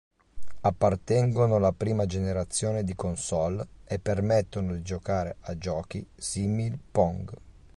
[0.61, 7.31] Appartengono alla prima generazione di console e permettono di giocare a giochi simil-Pong.